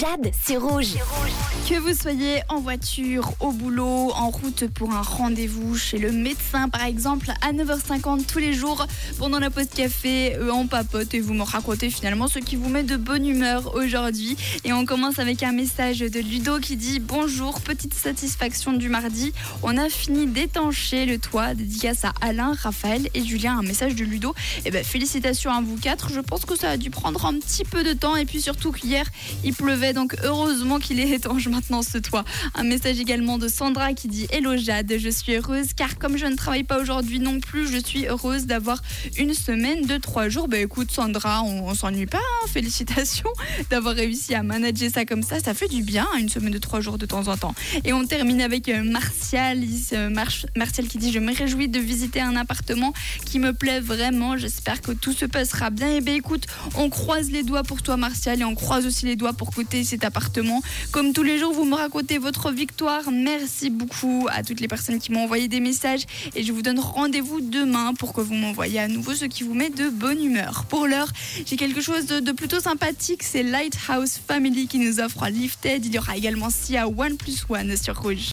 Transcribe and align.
Jade, 0.00 0.30
c'est 0.40 0.56
rouge. 0.56 0.94
Que 1.68 1.78
vous 1.78 1.94
soyez 1.94 2.40
en 2.48 2.60
voiture, 2.60 3.32
au 3.40 3.52
boulot, 3.52 4.10
en 4.14 4.30
route 4.30 4.68
pour 4.68 4.92
un 4.92 5.02
rendez-vous 5.02 5.76
chez 5.76 5.98
le 5.98 6.12
médecin 6.12 6.68
par 6.68 6.84
exemple, 6.84 7.30
à 7.40 7.52
9h50 7.52 8.26
tous 8.26 8.38
les 8.38 8.54
jours, 8.54 8.86
pendant 9.18 9.38
la 9.38 9.50
pause 9.50 9.66
café, 9.74 10.34
euh, 10.36 10.50
on 10.52 10.66
papote 10.66 11.12
et 11.14 11.20
vous 11.20 11.34
me 11.34 11.42
racontez 11.42 11.90
finalement 11.90 12.28
ce 12.28 12.38
qui 12.38 12.56
vous 12.56 12.68
met 12.68 12.84
de 12.84 12.96
bonne 12.96 13.26
humeur 13.26 13.74
aujourd'hui. 13.74 14.36
Et 14.64 14.72
on 14.72 14.86
commence 14.86 15.18
avec 15.18 15.42
un 15.42 15.52
message 15.52 15.98
de 15.98 16.20
Ludo 16.20 16.58
qui 16.58 16.76
dit 16.76 16.98
Bonjour, 16.98 17.60
petite 17.60 17.94
satisfaction 17.94 18.72
du 18.72 18.88
mardi, 18.88 19.32
on 19.62 19.76
a 19.76 19.88
fini 19.88 20.26
d'étancher 20.26 21.06
le 21.06 21.18
toit, 21.18 21.54
dédicace 21.54 22.04
à 22.04 22.12
Alain, 22.20 22.54
Raphaël 22.62 23.08
et 23.14 23.24
Julien. 23.24 23.58
Un 23.58 23.62
message 23.62 23.94
de 23.94 24.04
Ludo. 24.04 24.34
Et 24.64 24.70
ben 24.70 24.84
félicitations 24.84 25.50
à 25.50 25.60
vous 25.60 25.76
quatre, 25.76 26.10
je 26.10 26.20
pense 26.20 26.44
que 26.44 26.56
ça 26.56 26.70
a 26.70 26.76
dû 26.76 26.90
prendre 26.90 27.26
un 27.26 27.34
petit 27.34 27.64
peu 27.64 27.82
de 27.82 27.92
temps 27.92 28.16
et 28.16 28.24
puis 28.24 28.40
surtout 28.40 28.72
qu'hier 28.72 29.06
il 29.44 29.52
pleuvait 29.52 29.81
donc 29.92 30.14
heureusement 30.22 30.78
qu'il 30.78 31.00
est 31.00 31.08
étanche 31.10 31.48
maintenant 31.48 31.82
ce 31.82 31.98
toit. 31.98 32.24
Un 32.54 32.62
message 32.62 33.00
également 33.00 33.36
de 33.36 33.48
Sandra 33.48 33.94
qui 33.94 34.06
dit 34.06 34.28
Hello 34.30 34.56
Jade, 34.56 34.94
je 34.96 35.08
suis 35.08 35.34
heureuse 35.34 35.72
car 35.76 35.98
comme 35.98 36.16
je 36.16 36.26
ne 36.26 36.36
travaille 36.36 36.62
pas 36.62 36.80
aujourd'hui 36.80 37.18
non 37.18 37.40
plus, 37.40 37.66
je 37.66 37.78
suis 37.78 38.06
heureuse 38.06 38.46
d'avoir 38.46 38.80
une 39.18 39.34
semaine 39.34 39.84
de 39.84 39.96
trois 39.96 40.28
jours. 40.28 40.46
Bah 40.46 40.58
écoute 40.58 40.92
Sandra, 40.92 41.42
on, 41.42 41.74
s'ennuie 41.74 42.06
pas, 42.06 42.18
hein. 42.18 42.46
félicitations 42.48 43.30
d'avoir 43.70 43.96
réussi 43.96 44.36
à 44.36 44.44
manager 44.44 44.88
ça 44.94 45.04
comme 45.04 45.24
ça, 45.24 45.40
ça 45.40 45.52
fait 45.52 45.66
du 45.66 45.82
bien, 45.82 46.06
hein, 46.14 46.18
une 46.20 46.28
semaine 46.28 46.52
de 46.52 46.58
trois 46.58 46.80
jours 46.80 46.96
de 46.96 47.06
temps 47.06 47.26
en 47.26 47.36
temps. 47.36 47.54
Et 47.84 47.92
on 47.92 48.06
termine 48.06 48.40
avec 48.40 48.68
euh, 48.68 48.84
Martial, 48.84 49.58
Martial 50.56 50.86
qui 50.86 50.98
dit 50.98 51.10
je 51.10 51.18
me 51.18 51.34
réjouis 51.34 51.68
de 51.68 51.80
visiter 51.80 52.20
un 52.20 52.36
appartement 52.36 52.92
qui 53.26 53.40
me 53.40 53.52
plaît 53.52 53.80
vraiment, 53.80 54.36
j'espère 54.36 54.80
que 54.80 54.92
tout 54.92 55.12
se 55.12 55.24
passera 55.24 55.70
bien. 55.70 55.96
Et 55.96 56.00
ben 56.00 56.14
écoute, 56.14 56.46
on 56.76 56.88
croise 56.88 57.32
les 57.32 57.42
doigts 57.42 57.64
pour 57.64 57.82
toi 57.82 57.96
Martial 57.96 58.40
et 58.40 58.44
on 58.44 58.54
croise 58.54 58.86
aussi 58.86 59.06
les 59.06 59.16
doigts 59.16 59.32
pour 59.32 59.50
cet 59.84 60.04
appartement. 60.04 60.62
Comme 60.90 61.12
tous 61.12 61.22
les 61.22 61.38
jours, 61.38 61.52
vous 61.52 61.64
me 61.64 61.74
racontez 61.74 62.18
votre 62.18 62.50
victoire. 62.50 63.10
Merci 63.10 63.70
beaucoup 63.70 64.28
à 64.30 64.42
toutes 64.42 64.60
les 64.60 64.68
personnes 64.68 64.98
qui 64.98 65.12
m'ont 65.12 65.24
envoyé 65.24 65.48
des 65.48 65.60
messages 65.60 66.04
et 66.34 66.42
je 66.42 66.52
vous 66.52 66.62
donne 66.62 66.78
rendez-vous 66.78 67.40
demain 67.40 67.94
pour 67.94 68.12
que 68.12 68.20
vous 68.20 68.34
m'envoyiez 68.34 68.80
à 68.80 68.88
nouveau 68.88 69.14
ce 69.14 69.24
qui 69.24 69.42
vous 69.42 69.54
met 69.54 69.70
de 69.70 69.88
bonne 69.88 70.22
humeur. 70.22 70.64
Pour 70.68 70.86
l'heure, 70.86 71.08
j'ai 71.46 71.56
quelque 71.56 71.80
chose 71.80 72.06
de, 72.06 72.32
plutôt 72.32 72.60
sympathique. 72.60 73.22
C'est 73.22 73.42
Lighthouse 73.42 74.20
Family 74.26 74.66
qui 74.66 74.78
nous 74.78 75.00
offre 75.00 75.26
Lifted. 75.28 75.84
Il 75.84 75.94
y 75.94 75.98
aura 75.98 76.16
également 76.16 76.50
Sia 76.50 76.88
One 76.88 77.16
Plus 77.16 77.44
One 77.48 77.76
sur 77.76 78.00
Rouge. 78.00 78.30